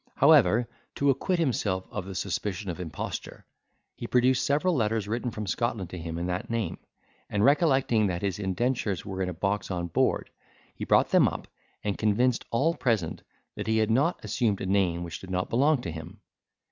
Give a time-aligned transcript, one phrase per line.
[0.15, 3.45] However, to acquit himself of the suspicion of imposture,
[3.95, 6.79] he produced several letters written from Scotland to him in that name,
[7.29, 10.31] and, recollecting that his indentures were in a box on board,
[10.73, 11.47] he brought them up,
[11.83, 13.21] and convinced all present
[13.53, 16.19] that he had not assumed a name which did not belong to him.